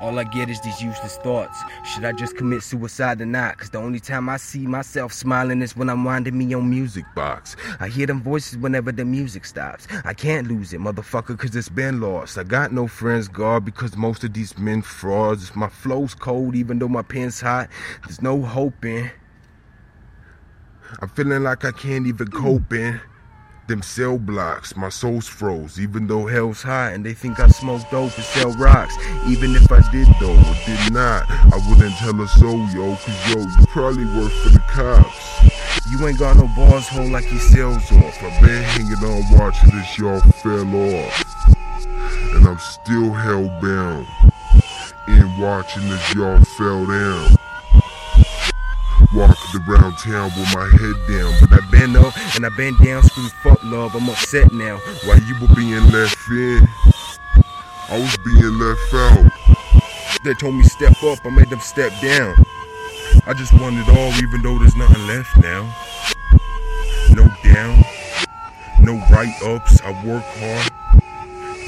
[0.00, 1.60] All I get is these useless thoughts.
[1.84, 3.58] Should I just commit suicide or not?
[3.58, 7.04] Cause the only time I see myself smiling is when I'm winding me on music
[7.16, 7.56] box.
[7.80, 9.88] I hear them voices whenever the music stops.
[10.04, 12.38] I can't lose it, motherfucker, cause it's been lost.
[12.38, 15.56] I got no friends, God, because most of these men frauds.
[15.56, 17.68] My flow's cold, even though my pen's hot.
[18.04, 19.10] There's no hope in.
[21.00, 23.00] I'm feeling like I can't even cope in.
[23.68, 27.82] Them cell blocks, my soul's froze, even though hell's hot and they think I smoke
[27.90, 28.96] dope and sell rocks.
[29.26, 33.28] Even if I did though, or did not, I wouldn't tell a soul, yo, cause
[33.28, 35.92] yo, you probably work for the cops.
[35.92, 38.22] You ain't got no balls hold like your cells off.
[38.22, 41.46] I've been hanging on watching this y'all fell off.
[42.36, 44.06] And I'm still hellbound
[45.08, 47.36] in watching this y'all fell down.
[49.68, 51.34] Around town with my head down.
[51.40, 54.78] But I been up and I been down, screw fuck love, I'm upset now.
[55.04, 56.66] While you were being left in,
[57.90, 60.22] I was being left out.
[60.24, 62.34] They told me step up, I made them step down.
[63.26, 65.70] I just want it all, even though there's nothing left now.
[67.10, 67.84] No down,
[68.80, 70.72] no write ups, I work hard.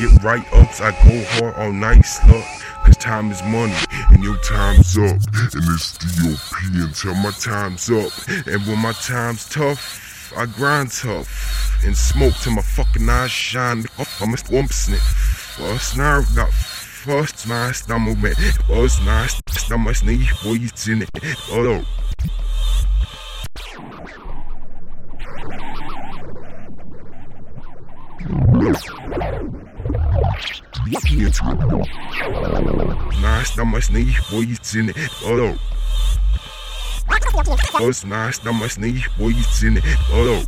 [0.00, 2.44] Get right ups, I go hard all night, slut.
[2.84, 3.72] Cause time is money,
[4.14, 5.20] and your time's up.
[5.54, 8.12] And it's DOP until my time's up.
[8.46, 11.84] And when my time's tough, I grind tough.
[11.84, 13.84] And smoke till my fucking eyes shine.
[14.20, 15.02] I'm a swamp sniff.
[15.58, 18.34] First now got first my stomach man.
[18.66, 20.54] First my stomach sneeze, boy,
[20.90, 21.10] in it.
[21.50, 21.84] Oh,
[33.20, 33.64] Nice, that
[34.30, 34.96] boy, you in it.
[35.24, 35.56] Oh,
[37.78, 38.66] First nice, that boy,
[39.62, 39.84] in it.
[40.10, 40.44] Oh,